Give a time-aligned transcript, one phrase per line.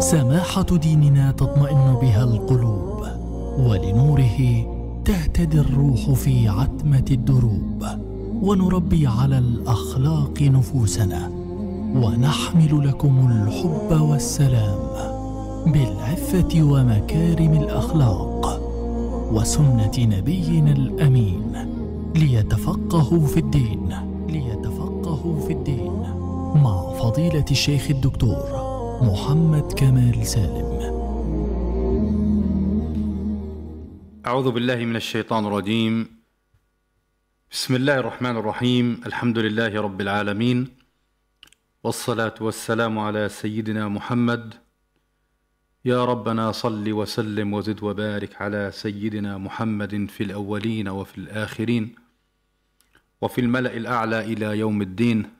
[0.00, 3.06] سماحة ديننا تطمئن بها القلوب
[3.58, 4.66] ولنوره
[5.04, 7.84] تهتدي الروح في عتمة الدروب
[8.42, 11.30] ونربي على الأخلاق نفوسنا
[11.96, 14.78] ونحمل لكم الحب والسلام
[15.66, 18.60] بالعفة ومكارم الأخلاق
[19.32, 21.52] وسنة نبينا الأمين
[22.16, 23.94] ليتفقهوا في الدين
[24.28, 25.92] ليتفقهوا في الدين
[26.54, 28.57] مع فضيلة الشيخ الدكتور
[29.02, 30.70] محمد كمال سالم.
[34.26, 36.06] أعوذ بالله من الشيطان الرجيم.
[37.50, 39.00] بسم الله الرحمن الرحيم.
[39.06, 40.66] الحمد لله رب العالمين.
[41.84, 44.54] والصلاة والسلام على سيدنا محمد.
[45.84, 51.94] يا ربنا صل وسلم وزد وبارك على سيدنا محمد في الأولين وفي الآخرين.
[53.22, 55.37] وفي الملأ الأعلى إلى يوم الدين.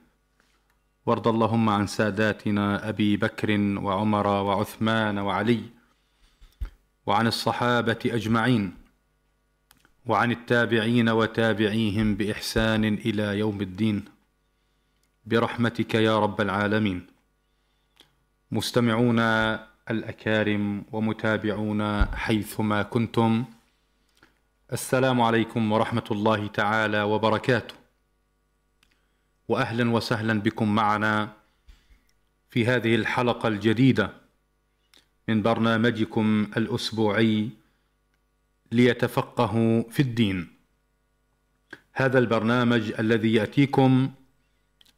[1.09, 3.51] وارض اللهم عن ساداتنا أبي بكر
[3.85, 5.61] وعمر وعثمان وعلي
[7.05, 8.75] وعن الصحابة أجمعين
[10.05, 14.05] وعن التابعين وتابعيهم بإحسان إلى يوم الدين.
[15.25, 17.07] برحمتك يا رب العالمين.
[18.51, 19.29] مستمعونا
[19.91, 23.45] الأكارم ومتابعونا حيثما كنتم
[24.73, 27.78] السلام عليكم ورحمة الله تعالى وبركاته.
[29.49, 31.33] واهلا وسهلا بكم معنا
[32.49, 34.13] في هذه الحلقة الجديدة
[35.27, 37.49] من برنامجكم الأسبوعي
[38.71, 40.47] ليتفقهوا في الدين.
[41.93, 44.11] هذا البرنامج الذي يأتيكم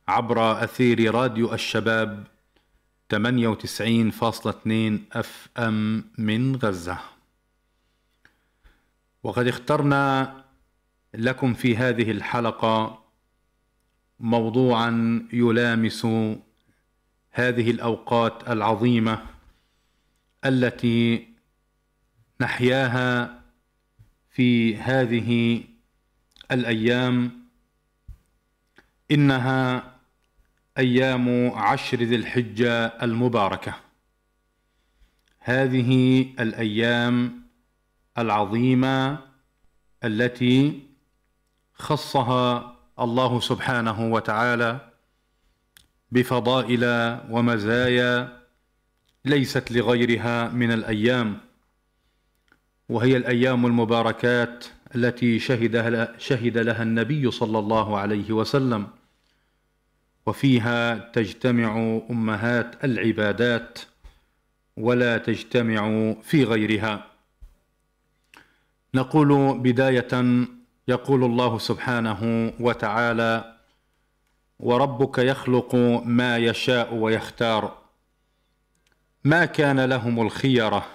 [0.07, 2.27] عبر أثير راديو الشباب
[3.13, 3.17] 98.2
[5.11, 6.97] اف ام من غزة.
[9.23, 10.35] وقد اخترنا
[11.13, 13.00] لكم في هذه الحلقة
[14.21, 16.05] موضوعا يلامس
[17.31, 19.25] هذه الأوقات العظيمة
[20.45, 21.27] التي
[22.41, 23.41] نحياها
[24.29, 25.63] في هذه
[26.51, 27.31] الأيام.
[29.11, 29.91] إنها
[30.77, 33.75] أيام عشر ذي الحجة المباركة.
[35.39, 37.41] هذه الأيام
[38.17, 39.19] العظيمة
[40.03, 40.79] التي
[41.73, 44.79] خصها الله سبحانه وتعالى
[46.11, 46.83] بفضائل
[47.29, 48.41] ومزايا
[49.25, 51.37] ليست لغيرها من الأيام
[52.89, 54.65] وهي الأيام المباركات
[54.95, 55.75] التي شهد
[56.17, 58.87] شهد لها النبي صلى الله عليه وسلم
[60.25, 63.79] وفيها تجتمع أمهات العبادات
[64.77, 67.05] ولا تجتمع في غيرها.
[68.93, 70.45] نقول بداية
[70.87, 73.57] يقول الله سبحانه وتعالى
[74.59, 75.75] وربك يخلق
[76.05, 77.77] ما يشاء ويختار.
[79.23, 80.85] ما كان لهم الخيرة.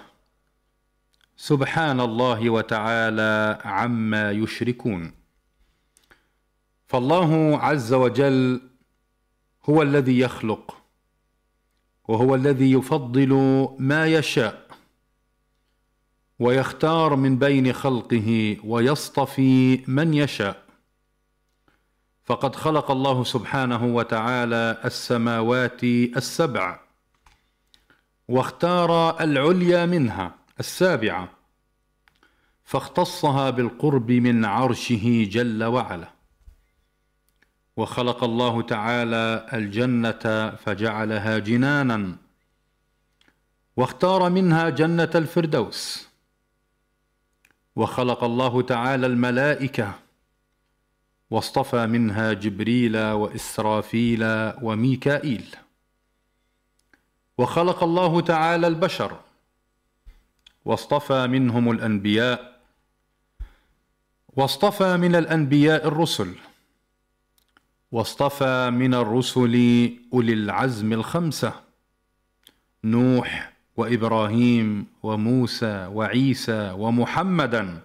[1.37, 5.13] سبحان الله وتعالى عما يشركون.
[6.87, 8.61] فالله عز وجل
[9.69, 10.77] هو الذي يخلق
[12.07, 13.33] وهو الذي يفضل
[13.79, 14.66] ما يشاء.
[16.39, 20.63] ويختار من بين خلقه ويصطفي من يشاء.
[22.25, 26.79] فقد خلق الله سبحانه وتعالى السماوات السبع
[28.27, 31.29] واختار العليا منها السابعة
[32.63, 36.09] فاختصها بالقرب من عرشه جل وعلا.
[37.77, 42.15] وخلق الله تعالى الجنة فجعلها جنانا
[43.77, 46.06] واختار منها جنة الفردوس.
[47.77, 49.93] وخلق الله تعالى الملائكة
[51.31, 54.23] واصطفى منها جبريل وإسرافيل
[54.61, 55.55] وميكائيل.
[57.37, 59.19] وخلق الله تعالى البشر
[60.65, 62.61] واصطفى منهم الأنبياء
[64.35, 66.35] واصطفى من الأنبياء الرسل
[67.91, 69.55] واصطفى من الرسل
[70.13, 71.53] أولي العزم الخمسة
[72.83, 77.79] نوح وإبراهيم وموسى وعيسى ومحمدا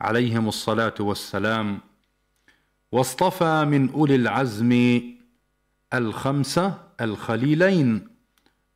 [0.00, 1.78] عليهم الصلاة والسلام.
[2.92, 5.00] واصطفى من أولي العزم
[5.94, 8.08] الخمسه الخليلين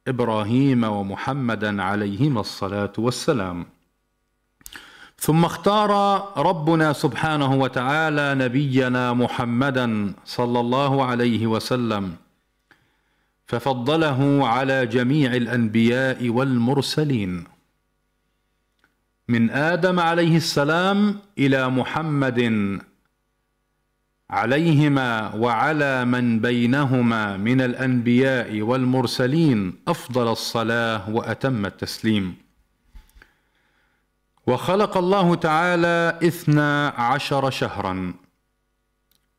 [0.08, 3.66] إبراهيم ومحمدا عليهما الصلاة والسلام.
[5.18, 5.92] ثم اختار
[6.36, 12.16] ربنا سبحانه وتعالى نبينا محمدا صلى الله عليه وسلم.
[13.52, 17.44] ففضله على جميع الأنبياء والمرسلين.
[19.28, 22.40] من آدم عليه السلام إلى محمد
[24.30, 32.36] عليهما وعلى من بينهما من الأنبياء والمرسلين أفضل الصلاة وأتم التسليم.
[34.46, 38.14] وخلق الله تعالى اثنا عشر شهرا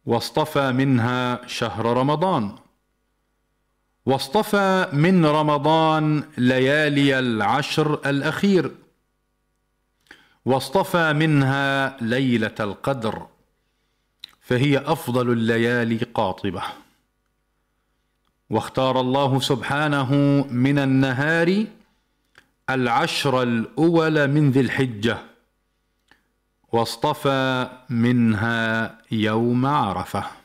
[0.06, 2.63] واصطفى منها شهر رمضان.
[4.06, 8.72] واصطفى من رمضان ليالي العشر الأخير.
[10.46, 13.28] واصطفى منها ليلة القدر
[14.42, 16.64] فهي أفضل الليالي قاطبة.
[18.50, 20.12] واختار الله سبحانه
[20.52, 21.66] من النهار
[22.70, 25.18] العشر الأول من ذي الحجة
[26.72, 30.43] واصطفى منها يوم عرفة.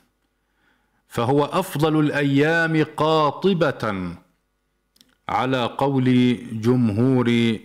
[1.09, 4.15] فهو أفضل الأيام قاطبة
[5.29, 7.59] على قول جمهور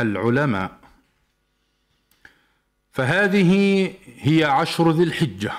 [0.00, 0.70] العلماء.
[2.92, 5.52] فهذه هي عشر ذي الحجة.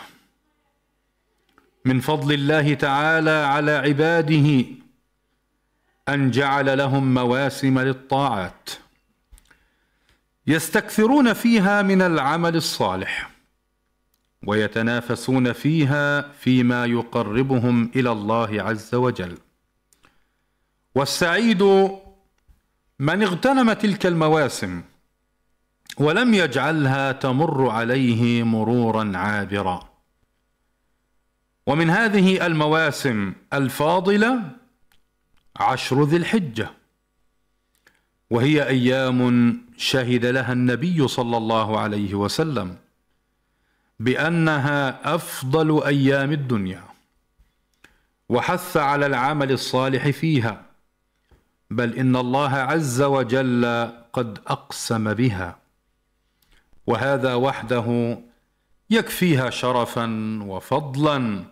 [1.86, 4.66] من فضل الله تعالى على عباده
[6.10, 8.70] أن جعل لهم مواسم للطاعات.
[10.48, 13.31] يستكثرون فيها من العمل الصالح.
[14.48, 19.38] ويتنافسون فيها فيما يقربهم إلى الله عز وجل.
[20.96, 21.64] والسعيد
[23.00, 24.82] من اغتنم تلك المواسم
[25.98, 29.90] ولم يجعلها تمر عليه مرورا عابرا.
[31.68, 34.42] ومن هذه المواسم الفاضلة
[35.56, 36.70] عشر ذي الحجة
[38.30, 42.78] وهي أيام شهد لها النبي صلى الله عليه وسلم.
[44.02, 46.84] بأنها أفضل أيام الدنيا
[48.30, 50.66] وحث على العمل الصالح فيها
[51.70, 53.66] بل إن الله عز وجل
[54.14, 55.58] قد أقسم بها
[56.88, 58.18] وهذا وحده
[58.90, 60.06] يكفيها شرفا
[60.44, 61.44] وفضلا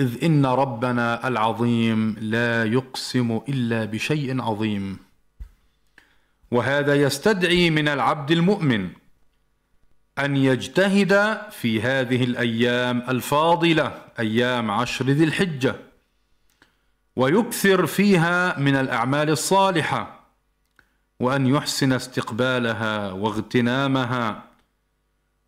[0.00, 4.98] إذ إن ربنا العظيم لا يقسم إلا بشيء عظيم
[6.50, 9.03] وهذا يستدعي من العبد المؤمن
[10.18, 15.76] أن يجتهد في هذه الأيام الفاضلة أيام عشر ذي الحجة
[17.16, 20.20] ويكثر فيها من الأعمال الصالحة
[21.20, 24.44] وأن يحسن استقبالها واغتنامها.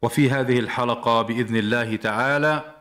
[0.03, 2.75] وفي هذه الحلقة بإذن الله تعالى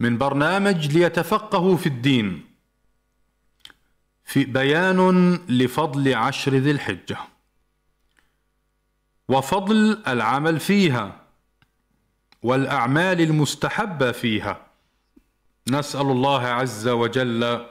[0.00, 2.44] من برنامج ليتفقهوا في الدين
[4.24, 7.18] في بيان لفضل عشر ذي الحجة.
[9.28, 11.20] وفضل العمل فيها
[12.42, 14.60] والأعمال المستحبة فيها.
[15.70, 17.66] نسأل الله عز وجل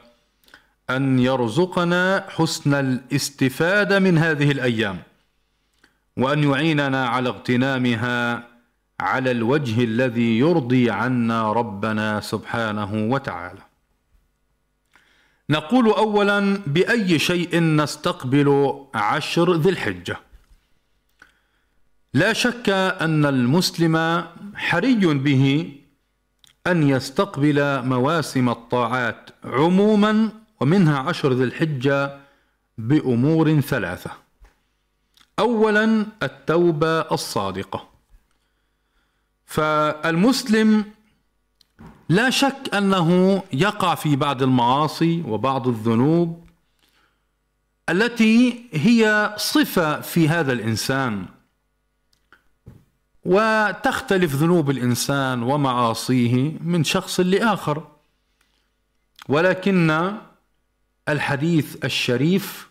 [0.90, 5.02] أن يرزقنا حسن الاستفادة من هذه الأيام
[6.16, 8.48] وأن يعيننا على اغتنامها
[9.00, 13.62] على الوجه الذي يرضي عنا ربنا سبحانه وتعالى.
[15.50, 20.25] نقول اولا بأي شيء نستقبل عشر ذي الحجة.
[22.16, 22.68] لا شك
[23.00, 24.24] أن المسلم
[24.54, 25.72] حري به
[26.66, 30.28] أن يستقبل مواسم الطاعات عموما
[30.60, 32.18] ومنها عشر ذي الحجة
[32.78, 34.10] بأمور ثلاثة.
[35.38, 37.88] اولا التوبة الصادقة.
[39.46, 40.84] فالمسلم
[42.08, 46.48] لا شك أنه يقع في بعض المعاصي وبعض الذنوب
[47.88, 51.35] التي هي صفة في هذا الإنسان.
[53.26, 57.82] وتختلف ذنوب الإنسان ومعاصيه من شخص لآخر.
[59.28, 60.16] ولكن
[61.08, 62.70] الحديث الشريف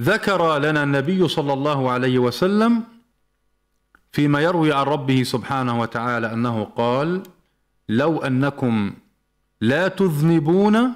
[0.00, 2.82] ذكر لنا النبي صلى الله عليه وسلم
[4.12, 7.22] فيما يروي عن ربه سبحانه وتعالى أنه قال
[7.88, 8.92] لو أنكم
[9.60, 10.92] لا تذنبون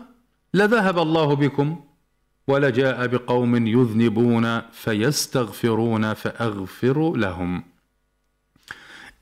[0.54, 1.80] لذهب الله بكم
[2.46, 7.62] ولجاء بقوم يذنبون فيستغفرون فأغفر لهم.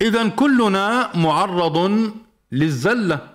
[0.01, 2.13] اذا كلنا معرض
[2.53, 3.29] للزلة.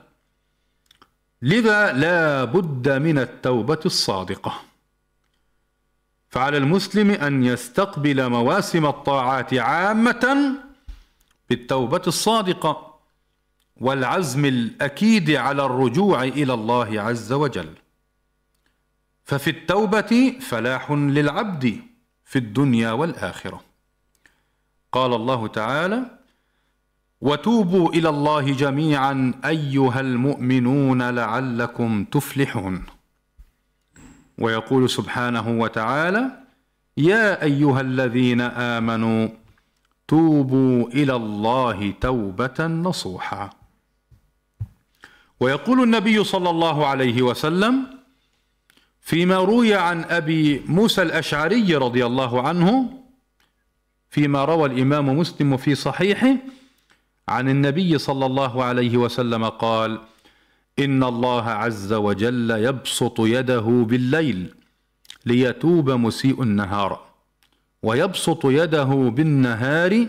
[1.42, 4.62] لذا لا بد من التوبة الصادقة.
[6.30, 10.56] فعلى المسلم أن يستقبل مواسم الطاعات عامة
[11.50, 13.00] بالتوبة الصادقة
[13.78, 17.74] والعزم الأكيد على الرجوع إلى الله عز وجل.
[19.24, 21.80] ففي التوبة فلاح للعبد
[22.26, 23.62] في الدنيا والآخرة.
[24.92, 26.23] قال الله تعالى
[27.24, 32.84] وتوبوا إلى الله جميعا أيها المؤمنون لعلكم تفلحون.
[34.38, 36.24] ويقول سبحانه وتعالى
[36.98, 39.28] يا أيها الذين آمنوا
[40.08, 43.50] توبوا إلى الله توبة نصوحا.
[45.40, 47.88] ويقول النبي صلى الله عليه وسلم
[49.02, 52.90] فيما روي عن أبي موسى الأشعري رضي الله عنه
[54.10, 56.36] فيما روى الإمام مسلم في صحيحه
[57.30, 60.02] عن النبي صلى الله عليه وسلم قال
[60.80, 64.54] إن الله عز وجل يبسط يده بالليل
[65.26, 67.06] ليتوب مسيء النهار
[67.84, 70.08] ويبسط يده بالنهار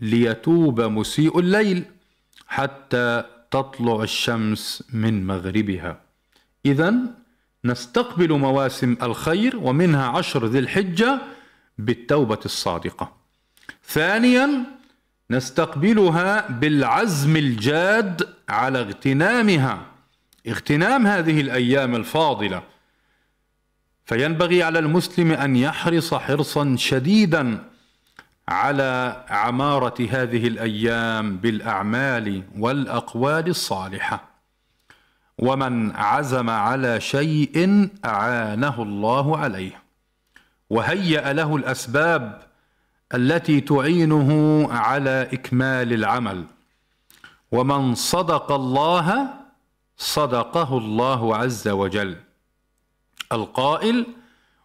[0.00, 1.84] ليتوب مسيء الليل
[2.46, 6.00] حتى تطلع الشمس من مغربها.
[6.66, 6.94] اذا
[7.64, 11.18] نستقبل مواسم الخير ومنها عشر ذي الحجة
[11.78, 13.12] بالتوبة الصادقة.
[13.84, 14.64] ثانيا
[15.30, 19.86] نستقبلها بالعزم الجاد على اغتنامها.
[20.48, 22.62] اغتنام هذه الأيام الفاضلة.
[24.04, 27.64] فينبغي على المسلم أن يحرص حرصا شديدا
[28.48, 34.24] على عمارة هذه الأيام بالأعمال والأقوال الصالحة.
[35.38, 39.82] ومن عزم على شيء أعانه الله عليه.
[40.70, 42.42] وهيأ له الأسباب
[43.14, 44.28] التي تعينه
[44.72, 46.44] على إكمال العمل.
[47.52, 49.28] ومن صدق الله
[49.96, 52.16] صدقه الله عز وجل.
[53.32, 54.06] القائل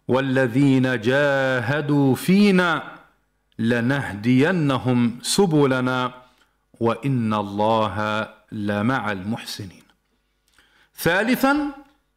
[0.08, 2.82] والذين جاهدوا فينا
[3.58, 6.12] لنهدينهم سبلنا
[6.80, 9.82] وإن الله لمع المحسنين.
[10.96, 11.56] ثالثا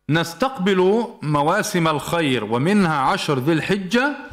[0.10, 4.33] نستقبل مواسم الخير ومنها عشر ذي الحجة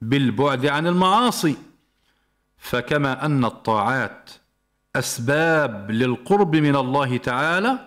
[0.00, 1.56] بالبعد عن المعاصي.
[2.58, 4.30] فكما أن الطاعات
[4.96, 7.78] أسباب للقرب من الله تعالى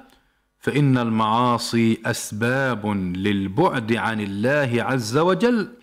[0.60, 5.74] فإن المعاصي أسباب للبعد عن الله عز وجل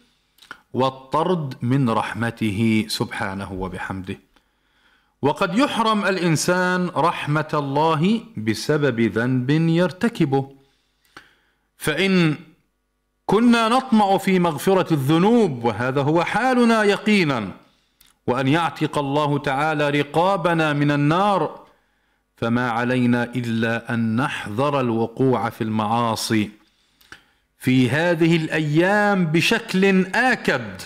[0.72, 4.18] والطرد من رحمته سبحانه وبحمده.
[5.22, 10.56] وقد يحرم الإنسان رحمة الله بسبب ذنب يرتكبه.
[11.76, 12.36] فإن
[13.26, 17.50] كنا نطمع في مغفرة الذنوب وهذا هو حالنا يقينا.
[18.26, 21.66] وأن يعتق الله تعالى رقابنا من النار
[22.36, 26.50] فما علينا إلا أن نحذر الوقوع في المعاصي.
[27.58, 30.82] في هذه الأيام بشكل آكد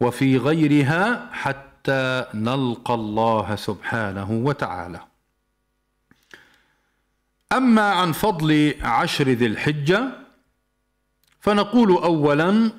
[0.00, 5.00] وفي غيرها حتى نلقى الله سبحانه وتعالى.
[7.52, 10.21] أما عن فضل عشر ذي الحجة
[11.42, 12.70] فنقول اولا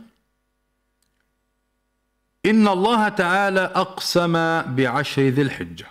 [2.46, 5.86] إن الله تعالى أقسم بعشر ذي الحجة.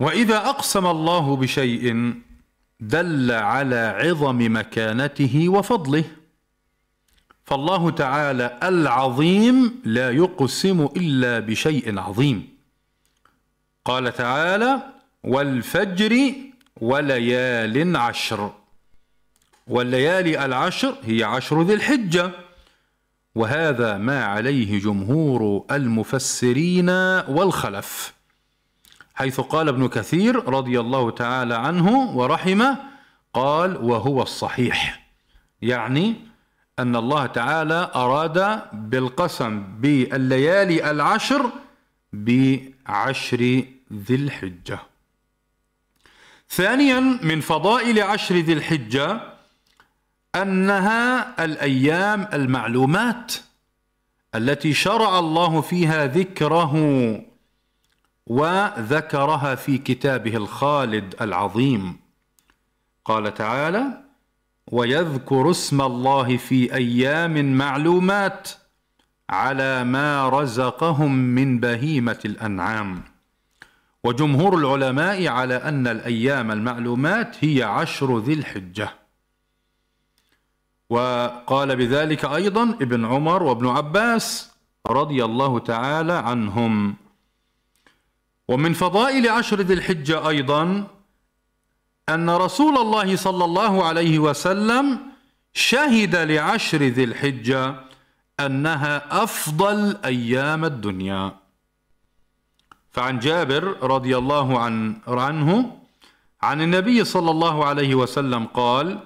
[0.00, 2.14] وإذا أقسم الله بشيء
[2.80, 6.04] دل على عظم مكانته وفضله
[7.44, 12.56] فالله تعالى العظيم لا يقسم إلا بشيء عظيم.
[13.84, 14.92] قال تعالى
[15.24, 16.32] والفجر
[16.80, 18.65] وليال عشر.
[19.66, 22.30] والليالي العشر هي عشر ذي الحجة.
[23.34, 26.90] وهذا ما عليه جمهور المفسرين
[27.28, 28.14] والخلف.
[29.14, 32.78] حيث قال ابن كثير رضي الله تعالى عنه ورحمه
[33.34, 35.06] قال وهو الصحيح.
[35.62, 36.14] يعني
[36.78, 41.50] أن الله تعالى أراد بالقسم بالليالي العشر
[42.12, 44.78] بعشر ذي الحجة.
[46.50, 49.35] ثانيا من فضائل عشر ذي الحجة
[50.42, 53.32] أنها الأيام المعلومات
[54.34, 56.74] التي شرع الله فيها ذكره
[58.26, 61.96] وذكرها في كتابه الخالد العظيم.
[63.04, 63.84] قال تعالى
[64.72, 68.48] ويذكر اسم الله في أيام معلومات
[69.30, 73.02] على ما رزقهم من بهيمة الأنعام.
[74.04, 79.05] وجمهور العلماء على أن الأيام المعلومات هي عشر ذي الحجة.
[80.90, 84.50] وقال بذلك أيضا ابن عمر وابن عباس
[84.86, 86.94] رضي الله تعالى عنهم.
[88.48, 90.86] ومن فضائل عشر ذي الحجة أيضا
[92.08, 94.98] أن رسول الله صلى الله عليه وسلم
[95.54, 97.74] شهد لعشر ذي الحجة
[98.40, 101.32] أنها أفضل أيام الدنيا.
[102.90, 105.76] فعن جابر رضي الله عن عنه
[106.42, 108.98] عن النبي صلى الله عليه وسلم قال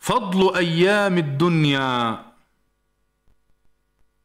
[0.00, 2.24] فضل أيام الدنيا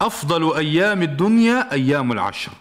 [0.01, 2.51] أفضل أيام الدنيا أيام العشر.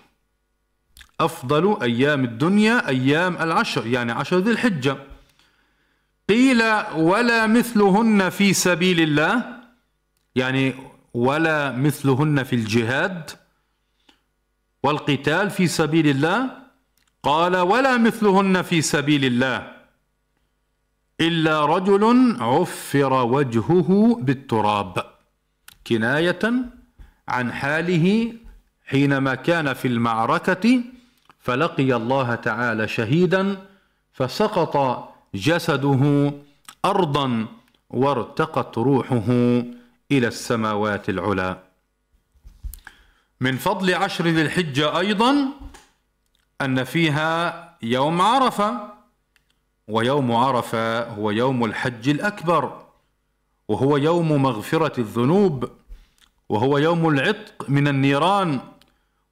[1.21, 4.97] أفضل أيام الدنيا أيام العشر يعني عشر ذي الحجة.
[6.29, 6.63] قيل
[6.97, 9.45] ولا مثلهن في سبيل الله
[10.35, 10.75] يعني
[11.15, 13.31] ولا مثلهن في الجهاد
[14.83, 16.51] والقتال في سبيل الله.
[17.23, 19.74] قال ولا مثلهن في سبيل الله.
[21.21, 25.05] إلا رجل عفر وجهه بالتراب.
[25.87, 26.39] كناية
[27.29, 28.33] عن حاله
[28.87, 30.81] حينما كان في المعركة
[31.41, 33.57] فلقي الله تعالى شهيدا
[34.13, 36.33] فسقط جسده
[36.85, 37.47] أرضا
[37.91, 39.29] وارتقت روحه
[40.11, 41.59] إلى السماوات العلى
[43.41, 45.35] من فضل عشر ذي الحجة أيضا
[46.61, 48.94] أن فيها يوم عرفة.
[49.89, 52.85] ويوم عرفة هو يوم الحج الأكبر
[53.69, 55.71] وهو يوم مغفرة الذنوب
[56.49, 58.61] وهو يوم العتق من النيران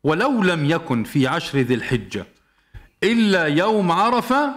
[0.05, 2.27] ولو لم يكن في عشر ذي الحجة.
[3.03, 4.55] إلا يوم عرفة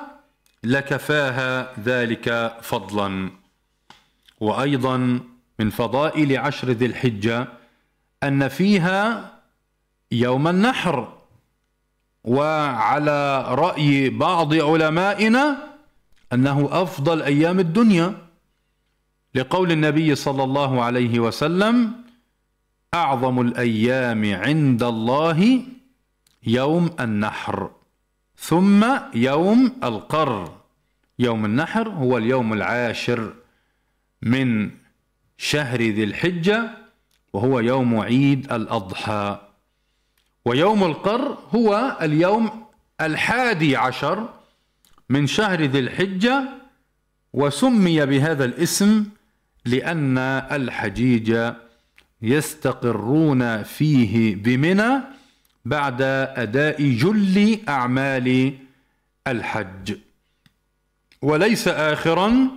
[0.63, 3.31] لكفاها ذلك فضلا.
[4.39, 5.19] وأيضا
[5.59, 7.47] من فضائل عشر ذي الحجة
[8.23, 9.31] أن فيها
[10.11, 11.13] يوم النحر.
[12.23, 15.74] وعلى رأي بعض علمائنا
[16.33, 18.17] أنه أفضل أيام الدنيا
[19.35, 21.91] لقول النبي صلى الله عليه وسلم
[22.93, 25.61] أعظم الأيام عند الله
[26.47, 27.71] يوم النحر
[28.37, 30.57] ثم يوم القر.
[31.19, 33.33] يوم النحر هو اليوم العاشر
[34.21, 34.71] من
[35.37, 36.71] شهر ذي الحجة
[37.33, 39.39] وهو يوم عيد الأضحى.
[40.45, 42.65] ويوم القر هو اليوم
[43.01, 44.29] الحادي عشر
[45.09, 46.49] من شهر ذي الحجة
[47.33, 49.05] وسمي بهذا الاسم
[49.65, 50.17] لأن
[50.51, 51.53] الحجيج
[52.21, 55.01] يستقرون فيه بمنى
[55.65, 58.57] بعد أداء جل أعمال
[59.27, 59.97] الحج.
[61.21, 62.47] وليس آخرا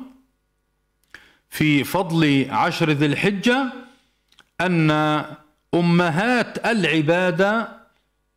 [1.50, 3.72] في فضل عشر ذي الحجة
[4.60, 4.90] أن
[5.74, 7.77] أمهات العبادة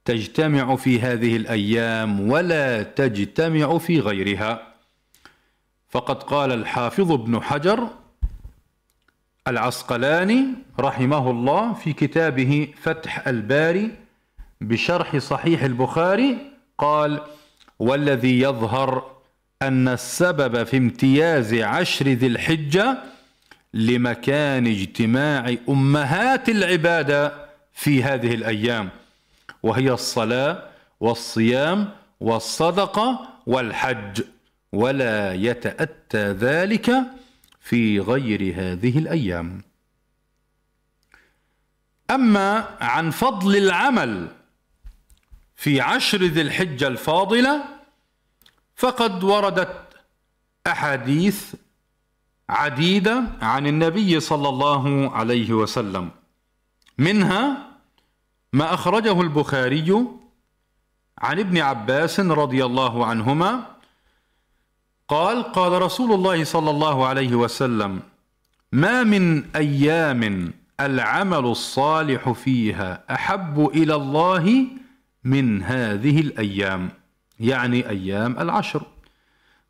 [0.05, 4.67] تجتمع في هذه الأيام ولا تجتمع في غيرها.
[5.89, 7.88] فقد قال الحافظ ابن حجر
[9.48, 10.46] العسقلاني
[10.79, 13.92] رحمه الله في كتابه فتح الباري
[14.61, 16.37] بشرح صحيح البخاري
[16.77, 17.22] قال
[17.79, 19.11] والذي يظهر
[19.61, 22.98] أن السبب في امتياز عشر ذي الحجة
[23.74, 27.33] لمكان اجتماع أمهات العبادة
[27.74, 28.90] في هذه الأيام.
[29.63, 30.69] وهي الصلاة
[31.00, 34.21] والصيام والصدقة والحج
[34.71, 36.91] ولا يتأتى ذلك
[37.59, 39.61] في غير هذه الأيام.
[42.11, 44.27] أما عن فضل العمل
[45.55, 47.63] في عشر ذي الحجة الفاضلة
[48.75, 49.87] فقد وردت
[50.67, 51.53] أحاديث
[52.50, 56.09] عديدة عن النبي صلى الله عليه وسلم
[56.97, 57.71] منها
[58.53, 60.07] ما أخرجه البخاري
[61.18, 63.66] عن ابن عباس رضي الله عنهما
[65.07, 68.00] قال قال رسول الله صلى الله عليه وسلم
[68.72, 74.68] ما من أيام العمل الصالح فيها أحب إلى الله
[75.24, 76.90] من هذه الأيام.
[77.40, 78.83] يعني أيام العشر.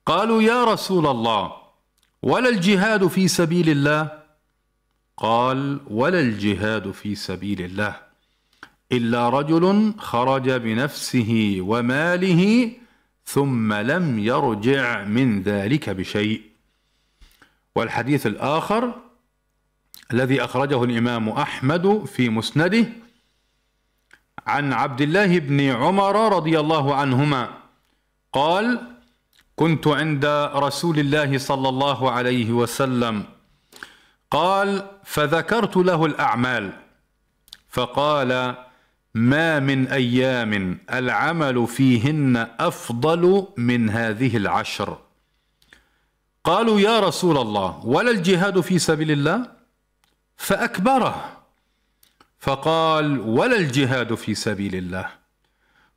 [0.05, 1.53] قالوا يا رسول الله
[2.23, 4.11] ولا الجهاد في سبيل الله؟
[5.17, 8.10] قال ولا الجهاد في سبيل الله.
[8.91, 12.71] إلا رجل خرج بنفسه وماله
[13.25, 16.41] ثم لم يرجع من ذلك بشيء.
[17.75, 18.95] والحديث الآخر
[20.13, 22.85] الذي أخرجه الإمام أحمد في مسنده
[24.47, 27.49] عن عبد الله بن عمر رضي الله عنهما
[28.33, 28.81] قال
[29.55, 30.25] كنت عند
[30.55, 33.23] رسول الله صلى الله عليه وسلم.
[34.31, 36.73] قال فذكرت له الأعمال
[37.69, 38.55] فقال
[39.15, 44.97] ما من أيام العمل فيهن أفضل من هذه العشر.
[46.43, 49.47] قالوا يا رسول الله ولا الجهاد في سبيل الله؟
[50.37, 51.37] فأكبره.
[52.39, 55.09] فقال ولا الجهاد في سبيل الله؟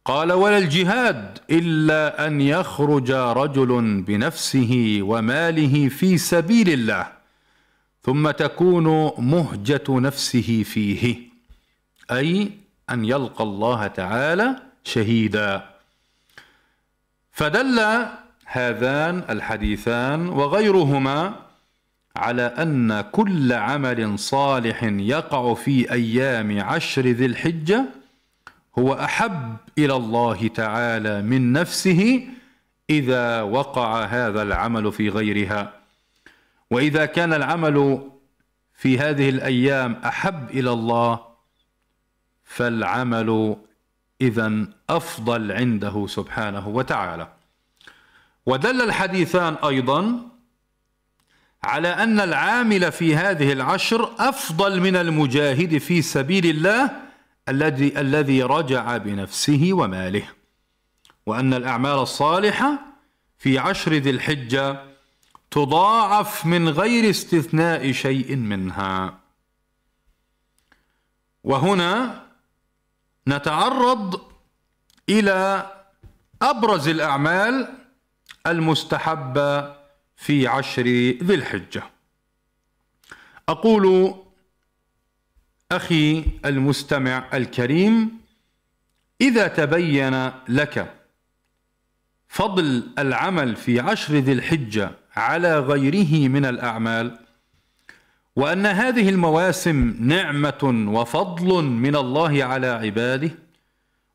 [0.05, 7.13] قال ولا الجهاد إلا أن يخرج رجل بنفسه وماله في سبيل الله
[8.03, 11.17] ثم تكون مهجة نفسه فيه.
[12.11, 15.71] أي أن يلقى الله تعالى شهيدا.
[17.33, 18.07] فدل
[18.47, 21.35] هذان الحديثان وغيرهما
[22.17, 27.85] على أن كل عمل صالح يقع في أيام عشر ذي الحجة
[28.79, 32.29] هو أحب إلى الله تعالى من نفسه
[32.91, 35.73] إذا وقع هذا العمل في غيرها.
[36.71, 38.11] وإذا كان العمل
[38.75, 41.34] في هذه الأيام أحب إلى الله
[42.45, 43.57] فالعمل
[44.21, 47.29] اذا أفضل عنده سبحانه وتعالى.
[48.47, 50.29] ودل الحديثان أيضا
[51.65, 56.91] على أن العامل في هذه العشر أفضل من المجاهد في سبيل الله
[57.49, 60.29] الذي الذي رجع بنفسه وماله.
[61.27, 62.79] وأن الأعمال الصالحة
[63.39, 64.83] في عشر ذي الحجة
[65.51, 69.19] تضاعف من غير استثناء شيء منها.
[71.45, 72.24] وهنا
[73.29, 74.21] نتعرض
[75.09, 75.71] إلى
[76.43, 77.69] أبرز الأعمال
[78.47, 79.75] المستحبة
[80.17, 80.83] في عشر
[81.23, 81.83] ذي الحجة.
[83.49, 84.15] أقول
[85.73, 88.21] أخي المستمع الكريم
[89.21, 90.95] إذا تبين لك
[92.29, 97.19] فضل العمل في عشر ذي الحجة على غيره من الأعمال
[98.37, 103.31] وأن هذه المواسم نعمة وفضل من الله على عباده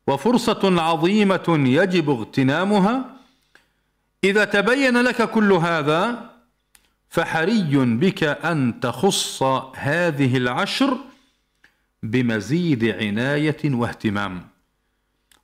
[0.06, 3.16] وفرصة عظيمة يجب اغتنامها.
[4.24, 6.30] إذا تبين لك كل هذا
[7.08, 9.42] فحري بك أن تخص
[9.76, 10.98] هذه العشر
[12.02, 14.46] بمزيد عناية واهتمام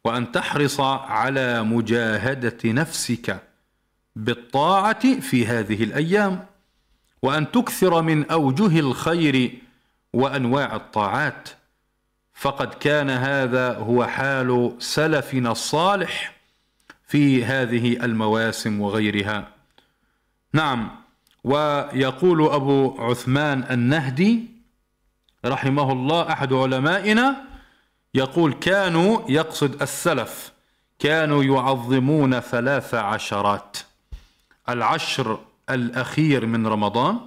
[0.05, 3.43] وأن تحرص على مجاهدة نفسك
[4.17, 6.47] بالطاعة في هذه الأيام.
[7.27, 9.59] وأن تكثر من أوجه الخير
[10.13, 11.49] وأنواع الطاعات.
[12.35, 16.37] فقد كان هذا هو حال سلفنا الصالح
[17.09, 19.49] في هذه المواسم وغيرها.
[20.53, 20.91] نعم
[21.45, 24.49] ويقول أبو عثمان النهدي
[25.45, 27.37] رحمه الله أحد علمائنا
[28.15, 30.53] يقول كانوا يقصد السلف
[30.99, 33.77] كانوا يعظمون ثلاث عشرات.
[34.69, 35.39] العشر
[35.71, 37.21] الأخير من رمضان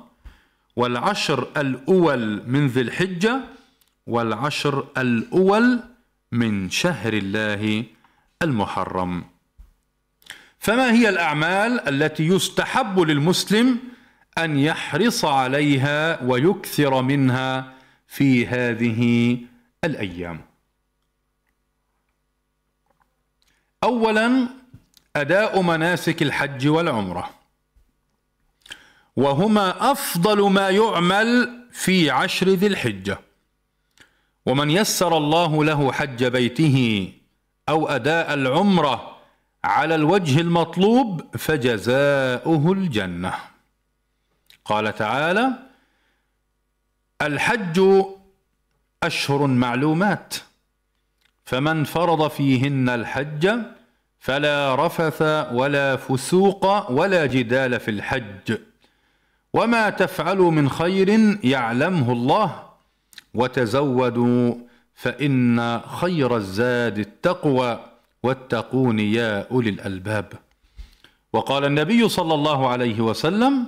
[0.76, 3.42] والعشر الأول من ذي الحجة
[4.08, 5.80] والعشر الأول
[6.32, 7.86] من شهر الله
[8.42, 9.24] المحرم.
[10.60, 13.80] فما هي الأعمال التي يستحب للمسلم
[14.38, 17.74] أن يحرص عليها ويكثر منها
[18.08, 19.38] في هذه
[19.84, 20.42] الأيام؟
[23.84, 24.50] اولا
[25.16, 27.39] أداء مناسك الحج والعمرة.
[29.20, 33.20] وهما أفضل ما يعمل في عشر ذي الحجة.
[34.46, 37.12] ومن يسر الله له حج بيته
[37.70, 39.18] أو أداء العمرة
[39.64, 43.34] على الوجه المطلوب فجزاؤه الجنة.
[44.66, 45.50] قال تعالى
[47.22, 48.04] الحج
[49.04, 50.36] أشهر معلومات
[51.46, 53.50] فمن فرض فيهن الحج
[54.20, 58.69] فلا رفث ولا فسوق ولا جدال في الحج.
[59.54, 62.64] وما تفعلوا من خير يعلمه الله
[63.34, 64.56] وتزودوا
[64.96, 67.86] فان خير الزاد التقوى
[68.24, 70.34] واتقون يا اولي الالباب.
[71.34, 73.68] وقال النبي صلى الله عليه وسلم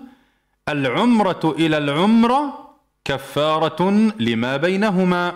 [0.70, 2.70] العمره إلى العمره
[3.06, 5.34] كفاره لما بينهما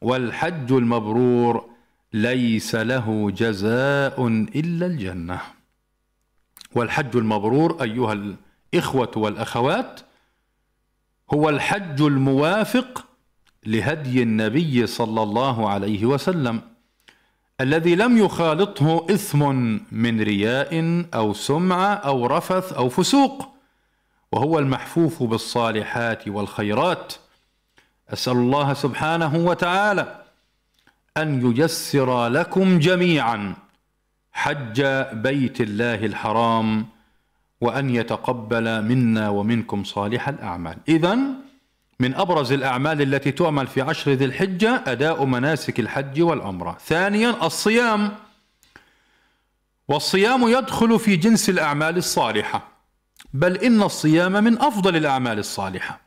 [0.00, 1.68] والحج المبرور
[2.12, 5.40] ليس له جزاء الا الجنه.
[6.74, 8.12] والحج المبرور ايها
[8.76, 10.00] الإخوة والأخوات
[11.34, 13.06] هو الحج الموافق
[13.66, 16.60] لهدي النبي صلى الله عليه وسلم
[17.60, 19.42] الذي لم يخالطه إثم
[19.92, 23.48] من رياء أو سمعة أو رفث أو فسوق
[24.32, 27.14] وهو المحفوف بالصالحات والخيرات.
[28.12, 30.22] أسأل الله سبحانه وتعالى
[31.16, 33.54] أن ييسر لكم جميعا
[34.32, 36.95] حج بيت الله الحرام
[37.60, 40.76] وأن يتقبل منا ومنكم صالح الأعمال.
[40.88, 41.18] اذا
[42.00, 46.78] من أبرز الأعمال التي تعمل في عشر ذي الحجة أداء مناسك الحج والعمرة.
[46.86, 48.12] ثانيا الصيام.
[49.88, 52.68] والصيام يدخل في جنس الأعمال الصالحة.
[53.34, 56.00] بل إن الصيام من أفضل الأعمال الصالحة.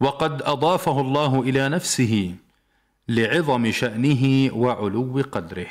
[0.00, 2.34] وقد أضافه الله إلى نفسه
[3.08, 5.66] لعظم شأنه وعلو قدره.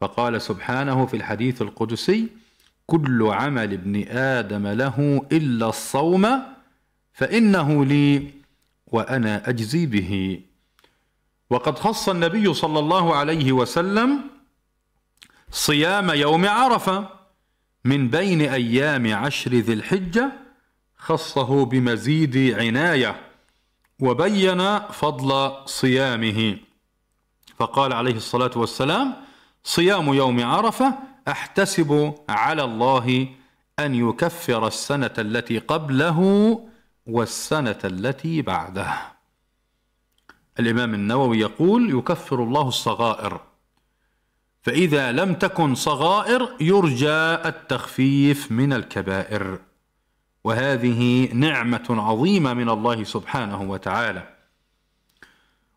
[0.00, 2.28] فقال سبحانه في الحديث القدسي
[2.86, 6.42] كل عمل ابن آدم له إلا الصوم
[7.12, 8.30] فإنه لي
[8.86, 10.40] وأنا أجزي به.
[11.50, 14.20] وقد خص النبي صلى الله عليه وسلم
[15.50, 17.08] صيام يوم عرفة
[17.84, 20.32] من بين أيام عشر ذي الحجة
[20.96, 23.20] خصه بمزيد عناية
[24.00, 26.56] وبين فضل صيامه.
[27.58, 29.14] فقال عليه الصلاة والسلام
[29.64, 33.28] صيام يوم عرفة أحتسب على الله
[33.78, 36.20] أن يكفر السنة التي قبله
[37.06, 38.94] والسنة التي بعده.
[40.60, 43.40] الإمام النووي يقول يكفر الله الصغائر
[44.62, 49.58] فإذا لم تكن صغائر يرجى التخفيف من الكبائر.
[50.44, 54.34] وهذه نعمة عظيمة من الله سبحانه وتعالى.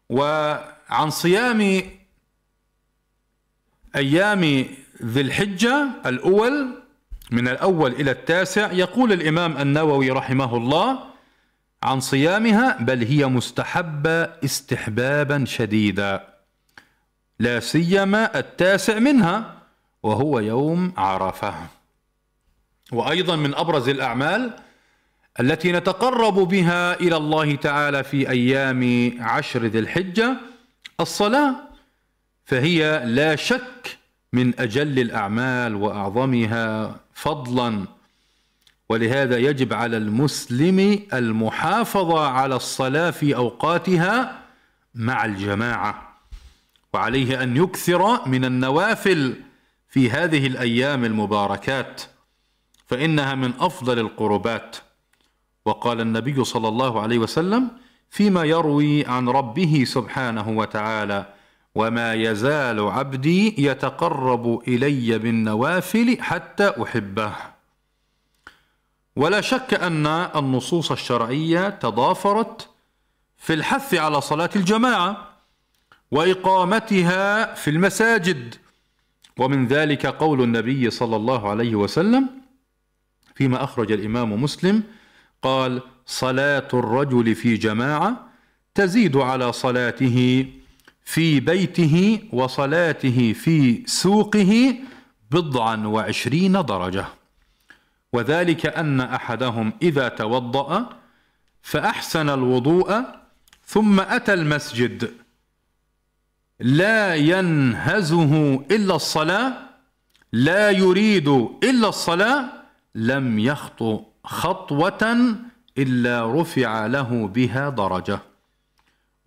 [0.09, 1.81] وعن صيام
[3.95, 4.67] أيام
[5.03, 6.81] ذي الحجة الأول
[7.31, 10.99] من الأول إلى التاسع يقول الإمام النووي رحمه الله
[11.83, 16.27] عن صيامها بل هي مستحبة استحبابا شديدا
[17.39, 19.53] لا سيما التاسع منها
[20.03, 21.53] وهو يوم عرفة.
[22.91, 24.53] وأيضا من أبرز الأعمال
[25.39, 30.37] التي نتقرب بها إلى الله تعالى في أيام عشر ذي الحجة
[30.99, 31.55] الصلاة
[32.45, 33.96] فهي لا شك
[34.37, 37.85] من أجل الأعمال وأعظمها فضلا.
[38.89, 44.39] ولهذا يجب على المسلم المحافظة على الصلاة في أوقاتها
[44.95, 46.17] مع الجماعة.
[46.93, 49.35] وعليه أن يكثر من النوافل
[49.89, 52.01] في هذه الأيام المباركات
[52.87, 54.77] فإنها من أفضل القربات.
[55.65, 57.71] وقال النبي صلى الله عليه وسلم
[58.09, 61.36] فيما يروي عن ربه سبحانه وتعالى
[61.77, 67.33] وما يزال عبدي يتقرب إلي بالنوافل حتى أحبه.
[69.15, 72.69] ولا شك أن النصوص الشرعية تضافرت
[73.37, 75.33] في الحث على صلاة الجماعة
[76.11, 78.55] وإقامتها في المساجد.
[79.37, 82.29] ومن ذلك قول النبي صلى الله عليه وسلم
[83.35, 84.83] فيما أخرج الإمام مسلم
[85.41, 88.29] قال صلاة الرجل في جماعة
[88.75, 90.47] تزيد على صلاته
[91.07, 94.75] في بيته وصلاته في سوقه
[95.31, 97.05] بضعا وعشرين درجة.
[98.13, 100.89] وذلك أن أحدهم إذا توضأ
[101.61, 103.03] فأحسن الوضوء
[103.65, 105.11] ثم أتى المسجد.
[106.59, 109.53] لا ينهزه إلا الصلاة
[110.33, 111.27] لا يريد
[111.63, 112.45] إلا الصلاة
[112.95, 115.35] لم يخطو خطوة
[115.77, 118.26] إلا رفع له بها درجة.